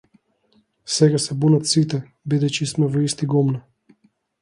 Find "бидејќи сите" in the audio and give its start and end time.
2.35-2.73